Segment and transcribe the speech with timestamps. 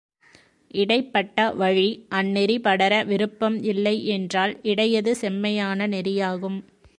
[0.71, 1.85] இடைப் பட்ட வழி
[2.11, 6.59] அந்நெறி படர விருப்பம் இல்லை என்றால் இடையது செம்மையான நெறியாகும்.